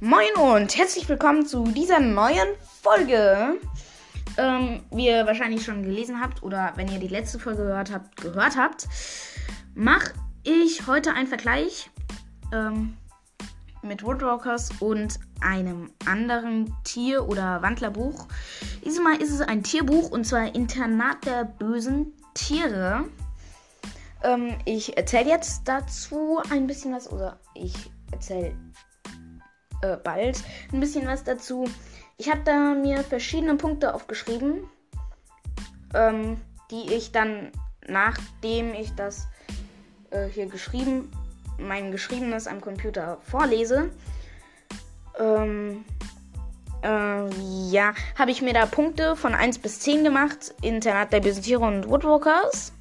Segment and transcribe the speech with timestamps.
[0.00, 2.46] Moin und herzlich willkommen zu dieser neuen
[2.82, 3.58] Folge.
[4.36, 8.14] Ähm, wie ihr wahrscheinlich schon gelesen habt oder wenn ihr die letzte Folge gehört habt,
[8.20, 8.86] gehört habt,
[9.74, 10.12] mache
[10.44, 11.90] ich heute einen Vergleich
[12.52, 12.96] ähm,
[13.82, 18.28] mit Woodwalkers und einem anderen Tier- oder Wandlerbuch.
[18.84, 23.08] Diesmal ist es ein Tierbuch und zwar Internat der bösen Tiere.
[24.22, 28.54] Ähm, ich erzähle jetzt dazu ein bisschen was oder ich erzähle
[29.82, 30.42] äh, bald
[30.72, 31.68] ein bisschen was dazu.
[32.16, 34.68] Ich habe da mir verschiedene Punkte aufgeschrieben,
[35.94, 37.52] ähm, die ich dann,
[37.86, 39.28] nachdem ich das
[40.10, 41.10] äh, hier geschrieben,
[41.58, 43.90] mein Geschriebenes am Computer vorlese,
[45.18, 45.84] ähm,
[46.82, 47.28] äh,
[47.70, 50.54] ja, habe ich mir da Punkte von 1 bis 10 gemacht.
[50.62, 52.72] Internat der bösen Tiere und Woodwalkers.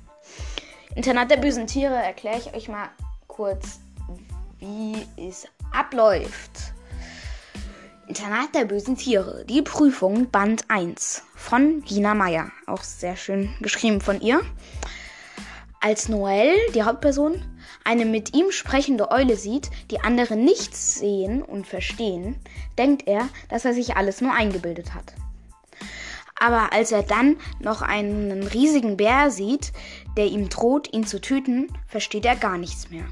[0.95, 2.89] Internat der bösen Tiere erkläre ich euch mal
[3.27, 3.79] kurz,
[4.59, 6.73] wie es abläuft.
[8.07, 9.43] Internat der bösen Tiere.
[9.49, 12.51] Die Prüfung Band 1 von Gina Meyer.
[12.65, 14.39] Auch sehr schön geschrieben von ihr.
[15.81, 17.43] Als Noel, die Hauptperson,
[17.83, 22.37] eine mit ihm sprechende Eule sieht, die andere nichts sehen und verstehen,
[22.77, 25.13] denkt er, dass er sich alles nur eingebildet hat.
[26.39, 29.73] Aber als er dann noch einen riesigen Bär sieht,
[30.15, 33.03] der ihm droht, ihn zu töten, versteht er gar nichts mehr.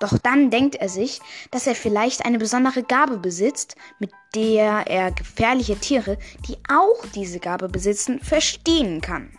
[0.00, 5.12] Doch dann denkt er sich, dass er vielleicht eine besondere Gabe besitzt, mit der er
[5.12, 9.30] gefährliche Tiere, die auch diese Gabe besitzen, verstehen kann.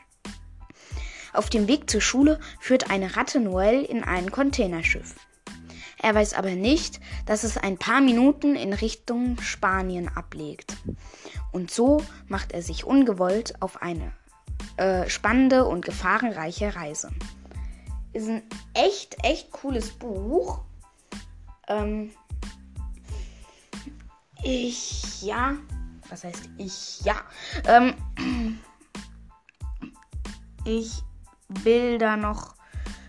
[1.34, 5.16] Auf dem Weg zur Schule führt eine Ratte Noel in ein Containerschiff.
[6.02, 10.78] Er weiß aber nicht, dass es ein paar Minuten in Richtung Spanien ablegt.
[11.52, 14.14] Und so macht er sich ungewollt auf eine
[14.78, 17.10] äh, spannende und gefahrenreiche Reise
[18.16, 20.62] ist ein echt, echt cooles Buch.
[21.68, 22.12] Ähm,
[24.42, 25.56] ich, ja,
[26.10, 27.16] was heißt ich, ja.
[27.66, 27.94] Ähm,
[30.66, 31.04] ich
[31.50, 32.56] will da noch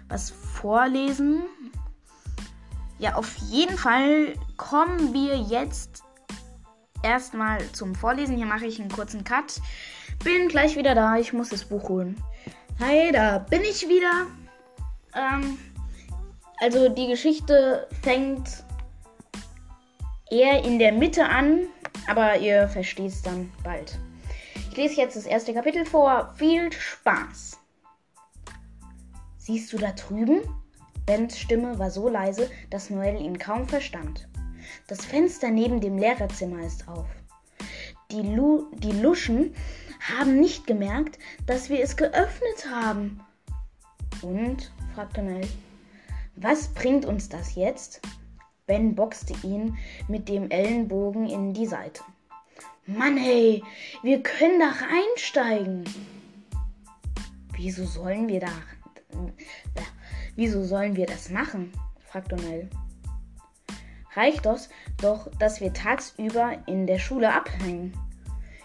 [0.09, 1.43] was vorlesen.
[2.99, 6.03] Ja, auf jeden Fall kommen wir jetzt
[7.03, 8.37] erstmal zum Vorlesen.
[8.37, 9.61] Hier mache ich einen kurzen Cut.
[10.25, 11.17] Bin gleich wieder da.
[11.17, 12.21] Ich muss das Buch holen.
[12.81, 14.27] Hi, da bin ich wieder.
[15.17, 15.59] Ähm,
[16.59, 18.65] also die Geschichte fängt
[20.31, 21.67] eher in der Mitte an,
[22.09, 23.99] aber ihr versteht es dann bald.
[24.71, 26.35] Ich lese jetzt das erste Kapitel vor.
[26.37, 27.59] Viel Spaß!
[29.39, 30.43] Siehst du da drüben?
[31.07, 34.29] Bens Stimme war so leise, dass Noel ihn kaum verstand.
[34.89, 37.07] Das Fenster neben dem Lehrerzimmer ist auf.
[38.11, 39.55] Die, Lu die Luschen
[40.01, 43.21] haben nicht gemerkt, dass wir es geöffnet haben.
[44.23, 45.47] Und fragte Mel.
[46.37, 48.01] Was bringt uns das jetzt?
[48.67, 49.77] Ben boxte ihn
[50.09, 52.03] mit dem Ellenbogen in die Seite.
[52.87, 53.63] Mann, hey,
[54.03, 55.85] wir können da reinsteigen.
[57.53, 58.53] Wieso sollen wir da.
[60.35, 61.73] Wieso sollen wir das machen?
[62.05, 62.69] fragte Mel.
[64.15, 64.69] Reicht das
[65.01, 67.93] doch, dass wir tagsüber in der Schule abhängen?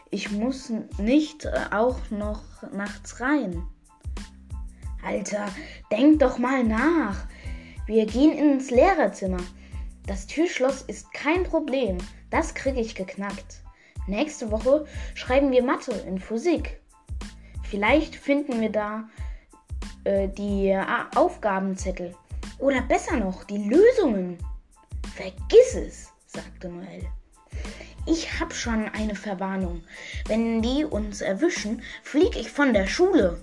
[0.10, 3.64] Ich muss nicht äh, auch noch nachts rein.
[5.04, 5.48] Alter,
[5.92, 7.28] denk doch mal nach.
[7.86, 9.42] Wir gehen ins Lehrerzimmer.
[10.06, 11.98] Das Türschloss ist kein Problem.
[12.30, 13.62] Das kriege ich geknackt.
[14.08, 16.80] Nächste Woche schreiben wir Mathe in Physik.
[17.64, 19.10] Vielleicht finden wir da
[20.04, 20.84] äh, die äh,
[21.16, 22.16] Aufgabenzettel.
[22.60, 24.38] Oder besser noch, die Lösungen.
[25.16, 27.06] Vergiss es, sagte Noel.
[28.06, 29.84] Ich hab schon eine Verwarnung.
[30.28, 33.40] Wenn die uns erwischen, flieg ich von der Schule.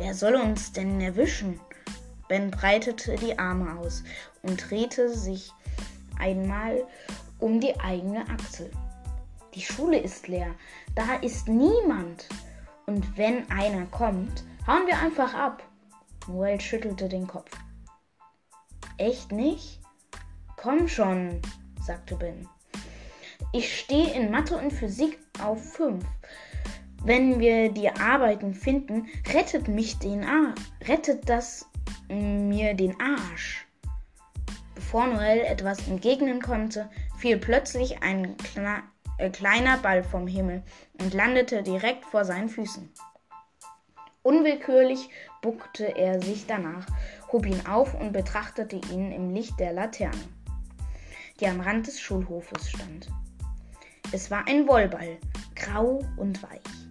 [0.00, 1.60] Wer soll uns denn erwischen?
[2.26, 4.02] Ben breitete die Arme aus
[4.40, 5.52] und drehte sich
[6.18, 6.86] einmal
[7.38, 8.70] um die eigene Achsel.
[9.54, 10.54] Die Schule ist leer,
[10.94, 12.30] da ist niemand.
[12.86, 15.62] Und wenn einer kommt, hauen wir einfach ab.
[16.28, 17.50] Noel schüttelte den Kopf.
[18.96, 19.80] Echt nicht?
[20.56, 21.42] Komm schon,
[21.84, 22.48] sagte Ben.
[23.52, 26.02] Ich stehe in Mathe und Physik auf 5.
[27.02, 30.60] Wenn wir die Arbeiten finden, rettet mich den Arsch.
[30.86, 31.66] Rettet das
[32.08, 33.66] mir den Arsch.
[34.74, 38.82] Bevor Noel etwas entgegnen konnte, fiel plötzlich ein Kle
[39.16, 40.62] äh, kleiner Ball vom Himmel
[41.00, 42.90] und landete direkt vor seinen Füßen.
[44.22, 45.08] Unwillkürlich
[45.40, 46.86] buckte er sich danach,
[47.32, 50.28] hob ihn auf und betrachtete ihn im Licht der Laterne,
[51.40, 53.08] die am Rand des Schulhofes stand.
[54.12, 55.16] Es war ein Wollball,
[55.54, 56.89] grau und weich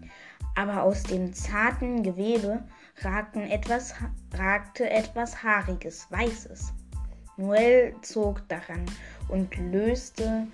[0.60, 2.62] aber aus dem zarten Gewebe
[2.98, 3.94] ragten etwas,
[4.34, 6.74] ragte etwas Haariges, Weißes.
[7.38, 8.86] Noel zog daran
[9.30, 10.46] und löste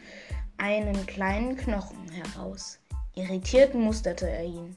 [0.57, 2.78] einen kleinen Knochen heraus.
[3.16, 4.75] Irritiert musterte er ihn.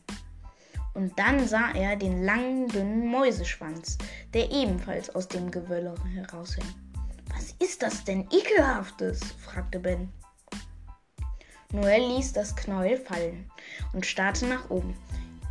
[0.94, 3.98] Und dann sah er den langen, dünnen Mäuseschwanz,
[4.32, 6.64] der ebenfalls aus dem Gewölle heraushing.
[7.34, 9.20] Was ist das denn ekelhaftes?
[9.44, 10.10] fragte Ben.
[11.70, 13.50] Noel ließ das Knäuel fallen
[13.92, 14.96] und starrte nach oben,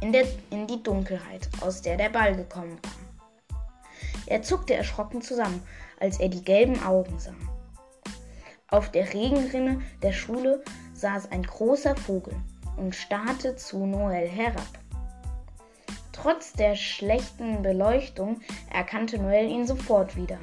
[0.01, 3.59] in, der, in die Dunkelheit, aus der der Ball gekommen war.
[4.25, 5.61] Er zuckte erschrocken zusammen,
[5.99, 7.35] als er die gelben Augen sah.
[8.69, 10.63] Auf der Regenrinne der Schule
[10.95, 12.33] saß ein großer Vogel
[12.77, 14.67] und starrte zu Noel herab.
[16.13, 18.41] Trotz der schlechten Beleuchtung
[18.73, 20.39] erkannte Noel ihn sofort wieder.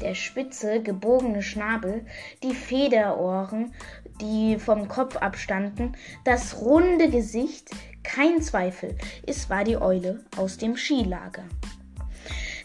[0.00, 2.04] Der spitze, gebogene Schnabel,
[2.42, 3.74] die Federohren,
[4.20, 7.70] die vom Kopf abstanden, das runde Gesicht,
[8.02, 8.96] kein Zweifel,
[9.26, 11.44] es war die Eule aus dem Skilager.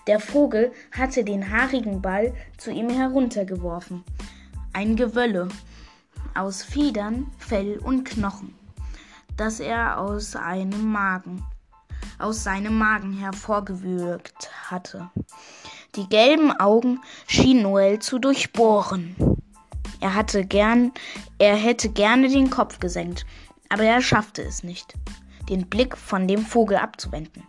[0.07, 4.03] Der Vogel hatte den haarigen Ball zu ihm heruntergeworfen.
[4.73, 5.47] Ein Gewölle
[6.33, 8.55] aus Federn, Fell und Knochen,
[9.37, 11.43] das er aus einem Magen,
[12.17, 15.09] aus seinem Magen hervorgewürgt hatte.
[15.95, 19.15] Die gelben Augen schien Noel zu durchbohren.
[20.01, 20.91] Er hatte gern,
[21.37, 23.25] er hätte gerne den Kopf gesenkt,
[23.69, 24.95] aber er schaffte es nicht,
[25.47, 27.43] den Blick von dem Vogel abzuwenden.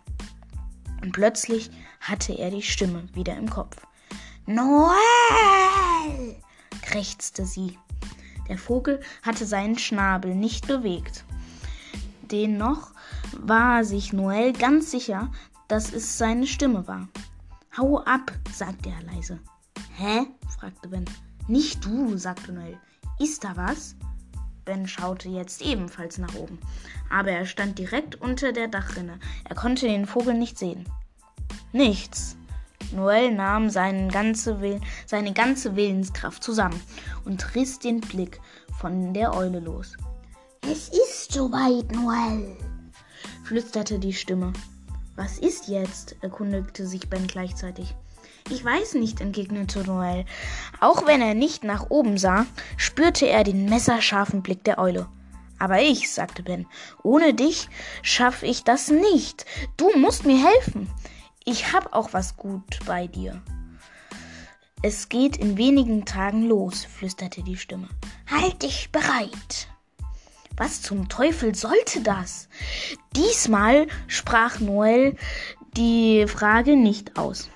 [1.01, 1.69] Und plötzlich
[1.99, 3.85] hatte er die Stimme wieder im Kopf.
[4.45, 4.93] Noel!
[6.81, 7.77] krächzte sie.
[8.47, 11.25] Der Vogel hatte seinen Schnabel nicht bewegt.
[12.21, 12.91] Dennoch
[13.31, 15.31] war sich Noel ganz sicher,
[15.67, 17.07] dass es seine Stimme war.
[17.77, 19.39] Hau ab, sagte er leise.
[19.95, 20.27] Hä?
[20.59, 21.05] fragte Ben.
[21.47, 22.77] Nicht du, sagte Noel.
[23.19, 23.95] Ist da was?
[24.65, 26.57] Ben schaute jetzt ebenfalls nach oben,
[27.09, 29.19] aber er stand direkt unter der Dachrinne.
[29.43, 30.85] Er konnte den Vogel nicht sehen.
[31.73, 32.37] Nichts.
[32.93, 36.79] Noel nahm ganze Will seine ganze Willenskraft zusammen
[37.25, 38.39] und riss den Blick
[38.79, 39.97] von der Eule los.
[40.61, 42.55] Es ist soweit, Noel,
[43.43, 44.53] flüsterte die Stimme.
[45.15, 46.15] Was ist jetzt?
[46.21, 47.95] erkundigte sich Ben gleichzeitig.
[48.49, 50.25] Ich weiß nicht, entgegnete Noel.
[50.79, 52.45] Auch wenn er nicht nach oben sah,
[52.77, 55.07] spürte er den messerscharfen Blick der Eule.
[55.59, 56.67] Aber ich, sagte Ben,
[57.03, 57.69] ohne dich
[58.01, 59.45] schaffe ich das nicht.
[59.77, 60.89] Du musst mir helfen.
[61.45, 63.41] Ich hab auch was gut bei dir.
[64.81, 67.87] Es geht in wenigen Tagen los, flüsterte die Stimme.
[68.29, 69.69] Halt dich bereit.
[70.57, 72.49] Was zum Teufel sollte das?
[73.15, 75.15] Diesmal sprach Noel
[75.77, 77.49] die Frage nicht aus.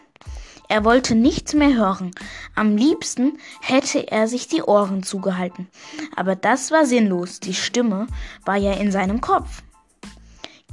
[0.69, 2.11] Er wollte nichts mehr hören.
[2.55, 5.67] Am liebsten hätte er sich die Ohren zugehalten.
[6.15, 7.39] Aber das war sinnlos.
[7.39, 8.07] Die Stimme
[8.45, 9.63] war ja in seinem Kopf.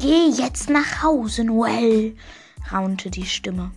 [0.01, 2.17] Geh jetzt nach Hause, Noel,
[2.73, 3.71] raunte die Stimme.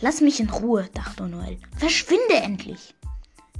[0.00, 1.58] Lass mich in Ruhe, dachte Noel.
[1.76, 2.94] Verschwinde endlich.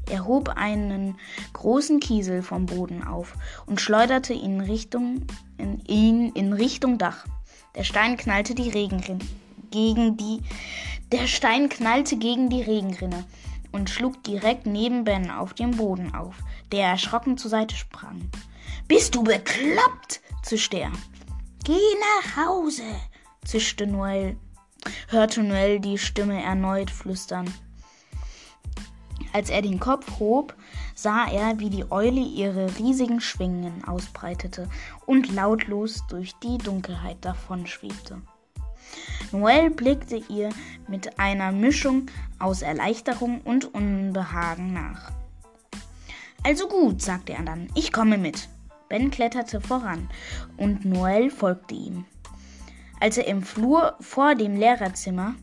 [0.08, 1.19] Er hob einen
[1.52, 3.34] großen Kiesel vom Boden auf
[3.66, 5.26] und schleuderte ihn, Richtung,
[5.58, 7.26] in, ihn in Richtung Dach.
[7.75, 9.25] Der Stein knallte die Regenrinne
[9.70, 10.40] gegen die.
[11.10, 13.25] Der Stein knallte gegen die Regenrinne
[13.72, 16.34] und schlug direkt neben Ben auf dem Boden auf,
[16.70, 18.31] der erschrocken zur Seite sprang.
[18.88, 20.20] Bist du bekloppt?
[20.43, 20.93] zischte er.
[21.64, 22.82] Geh nach Hause,
[23.43, 24.37] zischte Noel,
[25.08, 27.53] hörte Noel die Stimme erneut flüstern.
[29.32, 30.55] Als er den Kopf hob,
[30.94, 34.69] sah er, wie die Eule ihre riesigen Schwingen ausbreitete
[35.06, 38.20] und lautlos durch die Dunkelheit davonschwebte.
[39.32, 40.51] Noel blickte ihr
[40.89, 42.06] mit einer Mischung
[42.39, 45.13] aus Erleichterung und Unbehagen nach.
[46.43, 48.49] Also gut, sagte er dann, ich komme mit.
[48.89, 50.08] Ben kletterte voran
[50.56, 52.05] und Noel folgte ihm.
[53.01, 55.35] Als er im Flur vor dem Lehrerzimmer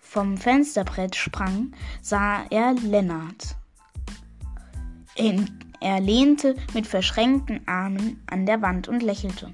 [0.00, 3.56] vom Fensterbrett sprang, sah er Lennart.
[5.80, 9.52] Er lehnte mit verschränkten Armen an der Wand und lächelte.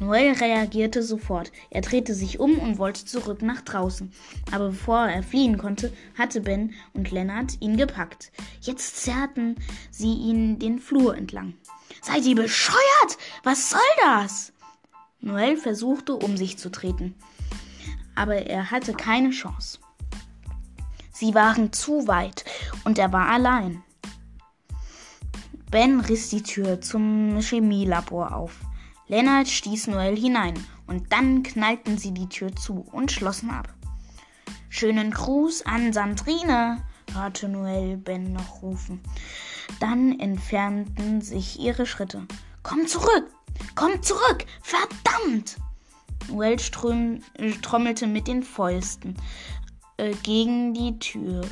[0.00, 1.52] Noel reagierte sofort.
[1.70, 4.12] Er drehte sich um und wollte zurück nach draußen.
[4.50, 8.32] Aber bevor er fliehen konnte, hatte Ben und Lennart ihn gepackt.
[8.60, 9.56] Jetzt zerrten
[9.90, 11.54] sie ihn den Flur entlang.
[12.02, 13.18] Seid ihr bescheuert?
[13.44, 14.52] Was soll das?
[15.20, 17.14] Noel versuchte, um sich zu treten,
[18.14, 19.78] aber er hatte keine Chance.
[21.12, 22.44] Sie waren zu weit
[22.84, 23.82] und er war allein.
[25.70, 28.60] Ben riss die Tür zum Chemielabor auf.
[29.06, 30.54] Lennart stieß Noel hinein
[30.86, 33.68] und dann knallten sie die Tür zu und schlossen ab.
[34.70, 36.82] Schönen Gruß an Sandrine,
[37.12, 39.00] hörte Noel Ben noch rufen.
[39.78, 42.26] Dann entfernten sich ihre Schritte.
[42.62, 43.28] Komm zurück!
[43.74, 44.46] Komm zurück!
[44.62, 45.58] Verdammt!
[46.28, 49.16] Noel trommelte mit den Fäusten
[49.98, 51.42] äh, gegen die Tür.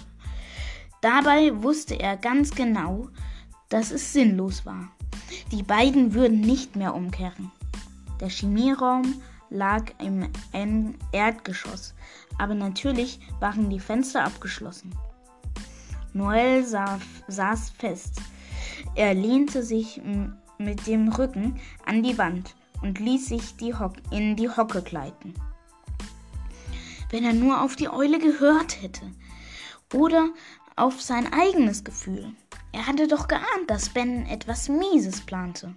[1.02, 3.09] Dabei wusste er ganz genau,
[3.68, 4.90] dass es sinnlos war.
[5.51, 7.51] Die beiden würden nicht mehr umkehren.
[8.21, 9.21] Der Chemieraum
[9.51, 11.95] lag im Erdgeschoss,
[12.39, 14.95] aber natürlich waren die Fenster abgeschlossen.
[16.15, 18.21] Noel saß fest.
[18.95, 20.01] Er lehnte sich
[20.59, 23.75] mit dem Rücken an die Wand und ließ sich die
[24.11, 25.35] in die Hocke gleiten.
[27.11, 29.11] Wenn er nur auf die Eule gehört hätte
[29.95, 30.31] oder
[30.77, 32.35] auf sein eigenes Gefühl.
[32.73, 35.75] Er hatte doch geahnt, dass Ben etwas Mieses plante.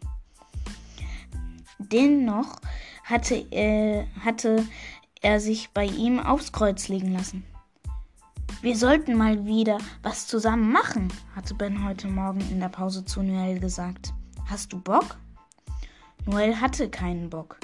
[1.78, 2.60] Dennoch
[3.04, 4.66] hatte, äh, hatte
[5.22, 7.46] er sich bei ihm aufs Kreuz legen lassen.
[8.62, 13.22] Wir sollten mal wieder was zusammen machen, hatte Ben heute Morgen in der Pause zu
[13.22, 14.14] Noel gesagt.
[14.50, 15.18] Hast du Bock?
[16.26, 17.60] Noel hatte keinen Bock.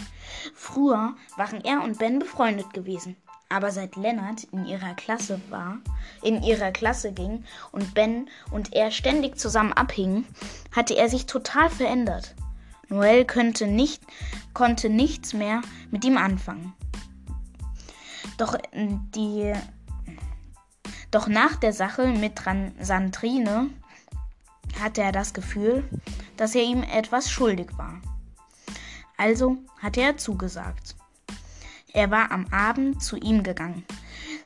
[0.53, 3.15] Früher waren er und Ben befreundet gewesen.
[3.51, 5.79] Aber seit Lennart in ihrer Klasse war,
[6.21, 7.43] in ihrer Klasse ging
[7.73, 10.25] und Ben und er ständig zusammen abhingen,
[10.73, 12.33] hatte er sich total verändert.
[12.87, 14.01] Noel könnte nicht,
[14.53, 16.73] konnte nichts mehr mit ihm anfangen.
[18.37, 19.53] Doch die
[21.11, 22.39] doch nach der Sache mit
[22.79, 23.69] Sandrine
[24.81, 25.83] hatte er das Gefühl,
[26.37, 28.01] dass er ihm etwas schuldig war.
[29.17, 30.95] Also hatte er zugesagt.
[31.93, 33.85] Er war am Abend zu ihm gegangen.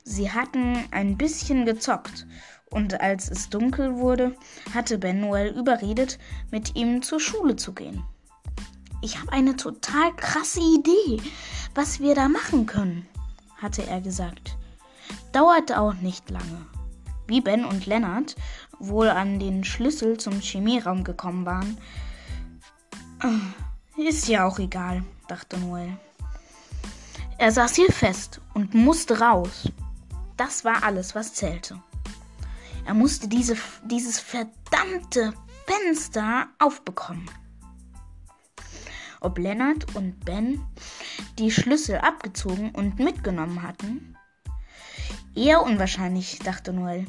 [0.04, 2.26] Sie hatten ein bisschen gezockt,
[2.70, 4.34] und als es dunkel wurde,
[4.74, 6.18] hatte Ben Noel überredet,
[6.50, 8.02] mit ihm zur Schule zu gehen.
[9.02, 11.22] Ich habe eine total krasse Idee,
[11.74, 13.06] was wir da machen können,
[13.56, 14.56] hatte er gesagt.
[15.32, 16.66] Dauerte auch nicht lange.
[17.28, 18.36] Wie Ben und Lennart
[18.78, 21.78] wohl an den Schlüssel zum Chemieraum gekommen waren,
[23.96, 25.96] ist ja auch egal, dachte Noel.
[27.38, 29.70] Er saß hier fest und musste raus.
[30.38, 31.78] Das war alles, was zählte.
[32.86, 35.34] Er musste diese, dieses verdammte
[35.66, 37.28] Fenster aufbekommen.
[39.20, 40.64] Ob Lennart und Ben
[41.38, 44.16] die Schlüssel abgezogen und mitgenommen hatten?
[45.34, 47.06] Eher unwahrscheinlich, dachte Noel.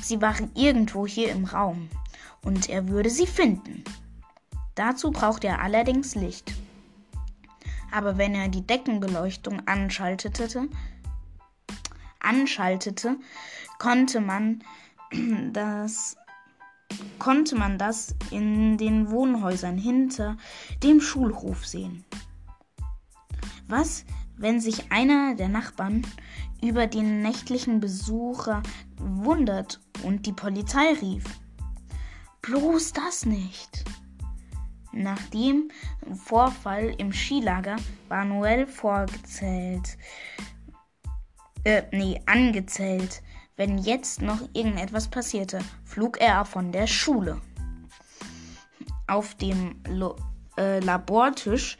[0.00, 1.90] Sie waren irgendwo hier im Raum
[2.42, 3.84] und er würde sie finden.
[4.74, 6.54] Dazu brauchte er allerdings Licht
[7.92, 10.68] aber wenn er die Deckenbeleuchtung anschaltete,
[12.20, 13.16] anschaltete,
[13.78, 14.62] konnte man
[15.52, 16.16] das
[17.18, 20.36] konnte man das in den Wohnhäusern hinter
[20.82, 22.04] dem Schulhof sehen.
[23.68, 24.04] Was,
[24.36, 26.04] wenn sich einer der Nachbarn
[26.60, 28.62] über den nächtlichen Besucher
[28.96, 31.24] wundert und die Polizei rief?
[32.42, 33.84] Bloß das nicht.
[34.92, 35.70] Nach dem
[36.24, 37.76] Vorfall im Skilager
[38.08, 39.96] war Noel vorgezählt.
[41.64, 43.22] Äh, nee, angezählt.
[43.56, 47.40] Wenn jetzt noch irgendetwas passierte, flog er von der Schule.
[49.06, 50.16] Auf dem Lo
[50.56, 51.78] äh, Labortisch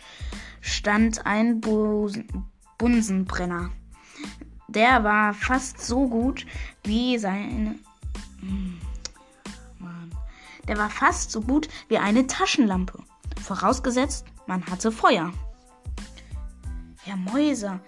[0.61, 2.11] stand ein Bu
[2.79, 3.71] Bunsenbrenner.
[4.69, 6.47] Der war fast so gut
[6.85, 7.76] wie seine.
[8.40, 8.79] Hm.
[10.69, 13.02] Der war fast so gut wie eine Taschenlampe.
[13.43, 15.33] Vorausgesetzt, man hatte Feuer.
[17.02, 17.81] Herr Mäuser,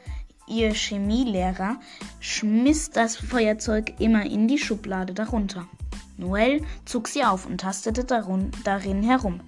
[0.46, 1.78] Ihr Chemielehrer,
[2.20, 5.68] schmiss das Feuerzeug immer in die Schublade darunter.
[6.16, 9.40] Noel zog sie auf und tastete darin herum.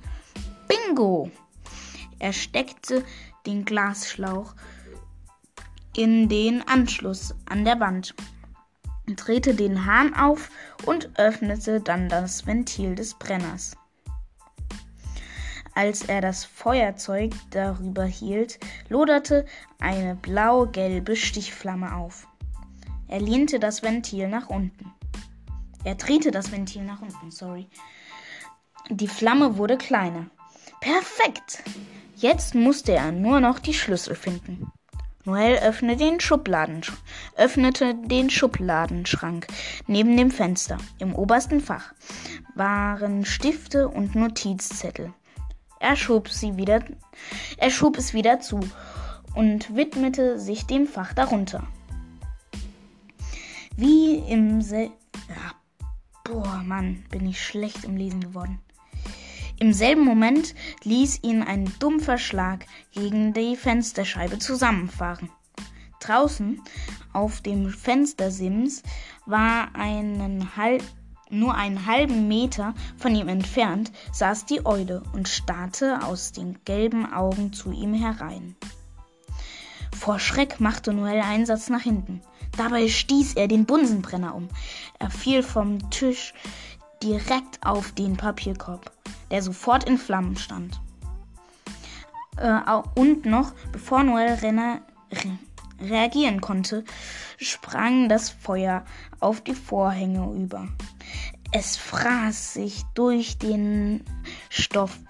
[0.68, 1.30] Bingo!
[2.18, 3.04] Er steckte
[3.46, 4.54] den Glasschlauch
[5.96, 8.14] in den Anschluss an der Wand
[9.06, 10.50] drehte den Hahn auf
[10.86, 13.76] und öffnete dann das Ventil des Brenners.
[15.74, 19.44] Als er das Feuerzeug darüber hielt, loderte
[19.80, 22.28] eine blau-gelbe Stichflamme auf.
[23.08, 24.92] Er lehnte das Ventil nach unten.
[25.82, 27.68] Er drehte das Ventil nach unten, sorry.
[28.88, 30.26] Die Flamme wurde kleiner.
[30.80, 31.62] Perfekt!
[32.16, 34.70] Jetzt musste er nur noch die Schlüssel finden.
[35.24, 36.18] Noel öffnete den,
[37.36, 39.46] öffnete den Schubladenschrank
[39.86, 40.76] neben dem Fenster.
[40.98, 41.94] Im obersten Fach
[42.54, 45.14] waren Stifte und Notizzettel.
[45.80, 46.84] Er schob, sie wieder,
[47.56, 48.60] er schob es wieder zu
[49.34, 51.66] und widmete sich dem Fach darunter.
[53.76, 54.90] Wie im Sel
[55.28, 55.54] ja,
[56.24, 58.60] Boah, Mann, bin ich schlecht im Lesen geworden.
[59.60, 65.30] Im selben Moment ließ ihn ein dumpfer Schlag gegen die Fensterscheibe zusammenfahren.
[66.00, 66.60] Draußen
[67.12, 68.82] auf dem Fenstersims
[69.26, 70.82] war einen halb,
[71.30, 77.10] nur einen halben Meter von ihm entfernt saß die Eule und starrte aus den gelben
[77.12, 78.56] Augen zu ihm herein.
[79.98, 82.20] Vor Schreck machte Noel einen Satz nach hinten.
[82.56, 84.48] Dabei stieß er den Bunsenbrenner um.
[84.98, 86.34] Er fiel vom Tisch
[87.02, 88.90] direkt auf den Papierkorb,
[89.34, 90.80] der sofort in Flammen stand.
[92.36, 92.60] Äh,
[92.94, 95.38] und noch, bevor Noel Renner re
[95.80, 96.84] reagieren konnte,
[97.36, 98.84] sprang das Feuer
[99.18, 100.68] auf die Vorhänge über.
[101.50, 104.04] Es fraß sich durch den
[104.50, 105.00] Stoff,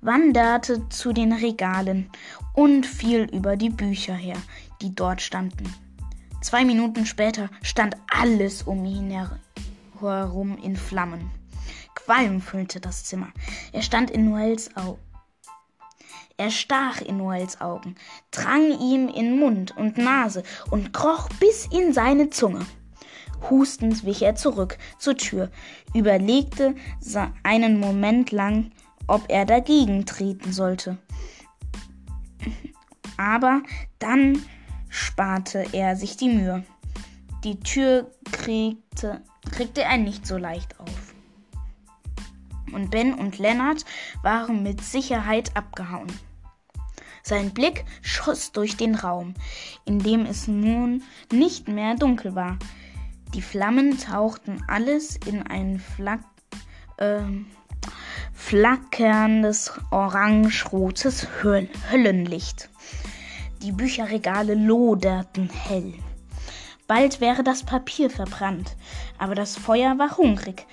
[0.00, 2.08] wanderte zu den Regalen
[2.54, 4.38] und fiel über die Bücher her,
[4.80, 5.70] die dort standen.
[6.40, 9.10] Zwei Minuten später stand alles um ihn
[10.00, 11.30] herum in Flammen.
[11.96, 13.32] Qualm füllte das Zimmer.
[13.72, 15.00] Er stand in Noels Augen.
[16.36, 17.96] Er stach in Noels Augen,
[18.30, 22.64] drang ihm in Mund und Nase und kroch bis in seine Zunge.
[23.48, 25.50] Hustend wich er zurück zur Tür,
[25.94, 26.74] überlegte
[27.42, 28.70] einen Moment lang,
[29.06, 30.98] ob er dagegen treten sollte.
[33.16, 33.62] Aber
[33.98, 34.42] dann
[34.90, 36.64] sparte er sich die Mühe.
[37.44, 41.05] Die Tür kriegte, kriegte er nicht so leicht auf.
[42.72, 43.84] Und Ben und Lennart
[44.22, 46.12] waren mit Sicherheit abgehauen.
[47.22, 49.34] Sein Blick schoss durch den Raum,
[49.84, 52.56] in dem es nun nicht mehr dunkel war.
[53.34, 56.20] Die Flammen tauchten alles in ein Flack,
[56.98, 57.22] äh,
[58.32, 62.68] flackerndes orange-rotes Höllenlicht.
[63.62, 65.94] Die Bücherregale loderten hell.
[66.86, 68.76] Bald wäre das Papier verbrannt,
[69.18, 70.64] aber das Feuer war hungrig.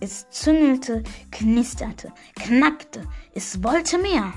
[0.00, 4.32] Es züngelte, knisterte, knackte, es wollte mehr.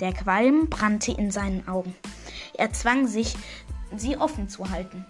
[0.00, 1.94] Der Qualm brannte in seinen Augen.
[2.54, 3.36] Er zwang sich,
[3.96, 5.04] sie offen zu halten.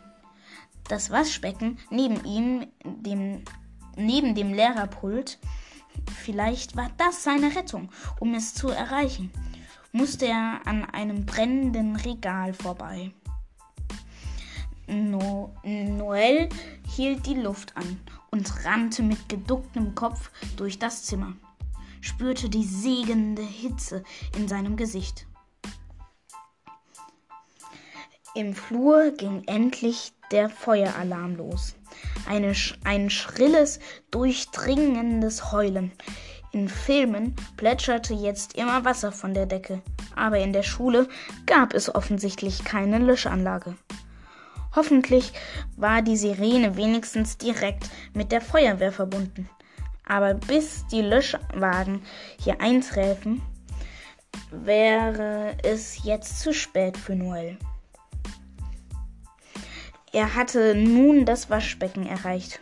[0.89, 3.43] Das Waschbecken neben ihm, dem,
[3.97, 5.39] neben dem Lehrerpult,
[6.23, 9.31] vielleicht war das seine Rettung, um es zu erreichen
[9.93, 13.13] musste er an einem brennenden Regal vorbei.
[14.91, 16.49] No Noel
[16.97, 18.01] hielt die Luft an
[18.31, 21.35] und rannte mit geducktem Kopf durch das Zimmer,
[22.01, 24.03] spürte die segende Hitze
[24.37, 25.27] in seinem Gesicht.
[28.35, 31.75] Im Flur ging endlich der Feueralarm los.
[32.29, 33.79] Eine, ein schrilles,
[34.11, 35.93] durchdringendes Heulen.
[36.53, 39.83] In Filmen plätscherte jetzt immer Wasser von der Decke,
[40.17, 41.09] aber in der Schule
[41.47, 43.77] gab es offensichtlich keine Löschanlage.
[44.75, 45.33] Hoffentlich
[45.77, 49.49] war die Sirene wenigstens direkt mit der Feuerwehr verbunden.
[50.07, 52.03] Aber bis die Löschwagen
[52.41, 53.43] hier einträfen,
[54.51, 57.59] wäre es jetzt zu spät für Noel.
[60.13, 62.61] Er hatte nun das Waschbecken erreicht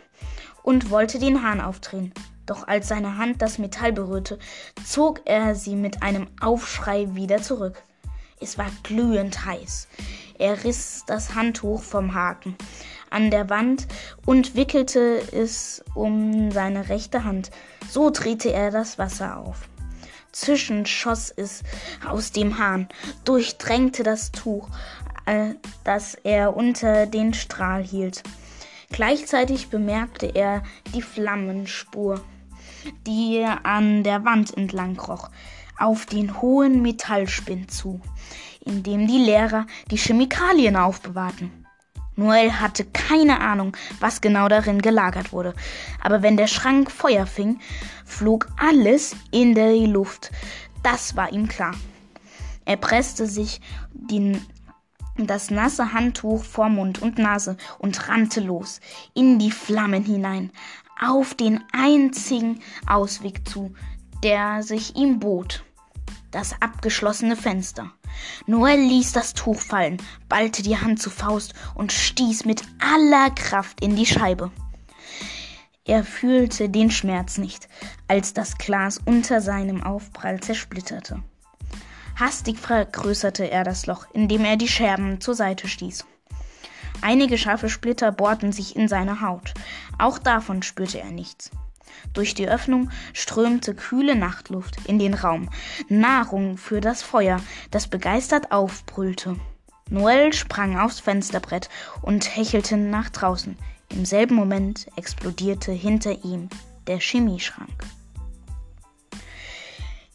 [0.61, 2.13] und wollte den Hahn aufdrehen.
[2.45, 4.39] Doch als seine Hand das Metall berührte,
[4.85, 7.81] zog er sie mit einem Aufschrei wieder zurück.
[8.39, 9.87] Es war glühend heiß.
[10.39, 12.55] Er riss das Handtuch vom Haken
[13.11, 13.87] an der Wand
[14.25, 17.51] und wickelte es um seine rechte Hand.
[17.87, 19.67] So drehte er das Wasser auf.
[20.31, 21.63] Zischend schoss es
[22.07, 22.87] aus dem Hahn,
[23.25, 24.69] durchdrängte das Tuch,
[25.25, 28.23] äh, das er unter den Strahl hielt.
[28.91, 32.21] Gleichzeitig bemerkte er die Flammenspur
[33.05, 35.29] die an der Wand entlang kroch,
[35.77, 38.01] auf den hohen Metallspind zu,
[38.65, 41.65] in dem die Lehrer die Chemikalien aufbewahrten.
[42.15, 45.53] Noel hatte keine Ahnung, was genau darin gelagert wurde,
[46.01, 47.59] aber wenn der Schrank Feuer fing,
[48.05, 50.31] flog alles in die Luft.
[50.83, 51.75] Das war ihm klar.
[52.65, 53.61] Er presste sich
[53.93, 54.45] den,
[55.17, 58.81] das nasse Handtuch vor Mund und Nase und rannte los,
[59.13, 60.51] in die Flammen hinein
[60.99, 63.73] auf den einzigen Ausweg zu,
[64.23, 65.63] der sich ihm bot.
[66.31, 67.91] Das abgeschlossene Fenster.
[68.45, 73.81] Noel ließ das Tuch fallen, ballte die Hand zu Faust und stieß mit aller Kraft
[73.81, 74.51] in die Scheibe.
[75.85, 77.67] Er fühlte den Schmerz nicht,
[78.07, 81.23] als das Glas unter seinem Aufprall zersplitterte.
[82.15, 86.05] Hastig vergrößerte er das Loch, indem er die Scherben zur Seite stieß.
[87.01, 89.53] Einige scharfe Splitter bohrten sich in seine Haut.
[89.97, 91.49] Auch davon spürte er nichts.
[92.13, 95.49] Durch die Öffnung strömte kühle Nachtluft in den Raum,
[95.87, 97.39] Nahrung für das Feuer,
[97.71, 99.35] das begeistert aufbrüllte.
[99.89, 101.69] Noel sprang aufs Fensterbrett
[102.01, 103.57] und hechelte nach draußen.
[103.91, 106.49] Im selben Moment explodierte hinter ihm
[106.87, 107.83] der Chemieschrank.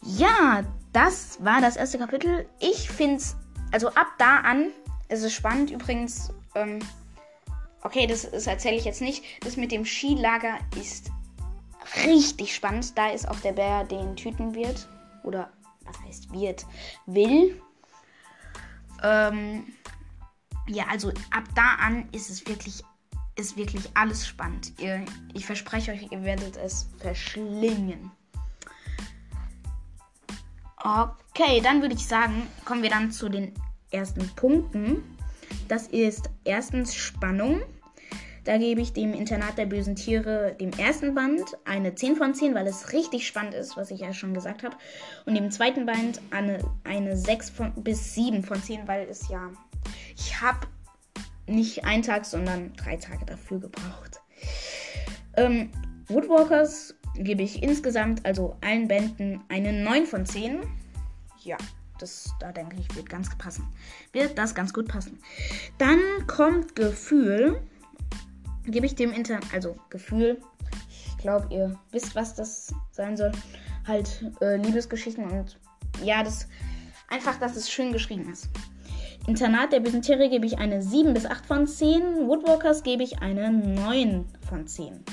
[0.01, 2.47] Ja, das war das erste Kapitel.
[2.59, 3.35] Ich finde es,
[3.71, 4.67] also ab da an
[5.09, 5.71] ist es spannend.
[5.71, 6.79] Übrigens, ähm,
[7.83, 9.23] okay, das, das erzähle ich jetzt nicht.
[9.41, 11.11] Das mit dem Skilager ist
[12.05, 12.97] richtig spannend.
[12.97, 14.87] Da ist auch der Bär, den Tüten wird.
[15.23, 15.49] Oder
[15.85, 16.65] was heißt wird?
[17.05, 17.61] Will.
[19.03, 19.65] Ähm,
[20.67, 22.83] ja, also ab da an ist es wirklich,
[23.35, 24.73] ist wirklich alles spannend.
[24.79, 28.11] Ihr, ich verspreche euch, ihr werdet es verschlingen.
[30.77, 33.53] Okay, dann würde ich sagen, kommen wir dann zu den
[33.91, 35.03] ersten Punkten.
[35.67, 37.61] Das ist erstens Spannung.
[38.45, 42.53] Da gebe ich dem Internat der bösen Tiere, dem ersten Band, eine 10 von 10,
[42.53, 44.77] weil es richtig spannend ist, was ich ja schon gesagt habe.
[45.25, 49.49] Und dem zweiten Band eine, eine 6 von, bis 7 von 10, weil es ja.
[50.15, 50.67] Ich habe
[51.47, 54.21] nicht einen Tag, sondern drei Tage dafür gebraucht.
[55.37, 55.71] Ähm,
[56.07, 60.59] Woodwalkers gebe ich insgesamt, also allen Bänden, eine 9 von 10.
[61.43, 61.57] Ja,
[61.97, 63.67] das, da denke ich, wird ganz passen.
[64.11, 65.17] Wird das ganz gut passen.
[65.79, 67.59] Dann kommt Gefühl
[68.67, 70.41] gebe ich dem Internet, also Gefühl,
[71.09, 73.31] ich glaube, ihr wisst, was das sein soll.
[73.87, 75.59] Halt äh, Liebesgeschichten und
[76.03, 76.47] ja, das
[77.07, 78.49] einfach, dass es schön geschrieben ist.
[79.27, 82.27] Internat der bösen Tiere gebe ich eine 7 bis 8 von 10.
[82.27, 85.03] Woodwalkers gebe ich eine 9 von 10.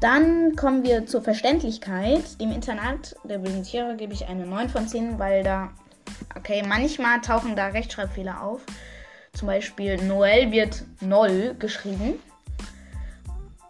[0.00, 2.40] Dann kommen wir zur Verständlichkeit.
[2.40, 5.70] Dem Internat der bösen Tiere gebe ich eine 9 von 10, weil da,
[6.36, 8.62] okay, manchmal tauchen da Rechtschreibfehler auf.
[9.32, 12.14] Zum Beispiel Noel wird Noll geschrieben.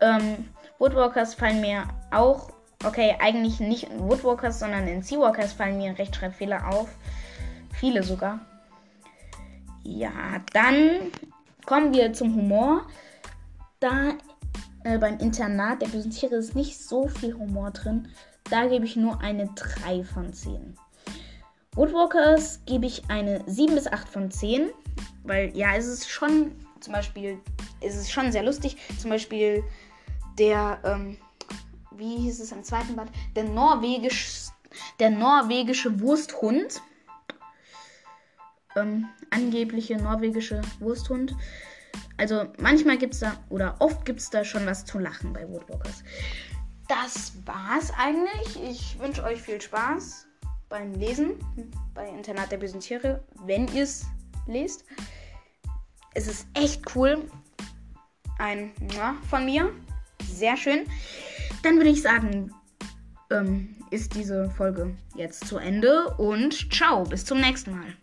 [0.01, 0.49] Ähm,
[0.79, 2.51] Woodwalkers fallen mir auch,
[2.85, 6.89] okay, eigentlich nicht in Woodwalkers, sondern in Seawalkers fallen mir Rechtschreibfehler auf.
[7.73, 8.41] Viele sogar.
[9.85, 10.11] Ja,
[10.53, 11.13] dann
[11.65, 12.87] kommen wir zum Humor.
[13.79, 14.15] Da
[14.85, 18.09] äh, beim Internat der bösen Tiere ist nicht so viel Humor drin.
[18.51, 20.77] Da gebe ich nur eine 3 von 10.
[21.75, 24.71] Woodwalkers gebe ich eine 7 bis 8 von 10.
[25.25, 27.39] Weil ja, es ist schon, zum Beispiel,
[27.81, 28.77] es ist schon sehr lustig.
[28.99, 29.65] Zum Beispiel
[30.39, 31.17] der, ähm,
[31.93, 33.11] wie hieß es im zweiten Band?
[33.37, 34.49] Der norwegisch,
[34.99, 36.83] der norwegische Wursthund.
[38.75, 41.37] Ähm, angebliche norwegische Wursthund.
[42.17, 45.49] Also manchmal gibt es da, oder oft gibt es da schon was zu lachen bei
[45.49, 46.05] Woodwalkers.
[46.89, 48.63] Das war's eigentlich.
[48.63, 50.27] Ich wünsche euch viel Spaß
[50.69, 51.33] beim Lesen
[51.95, 54.07] bei Internat der bösen Tiere, wenn ihr es
[54.47, 54.85] lest.
[56.15, 57.25] Es ist echt cool.
[58.39, 59.73] Ein ja, von mir.
[60.25, 60.87] Sehr schön.
[61.63, 62.53] Dann würde ich sagen,
[63.31, 67.95] ähm, ist diese Folge jetzt zu Ende und ciao, bis zum nächsten Mal.